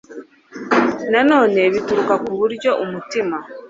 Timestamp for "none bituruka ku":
1.31-2.31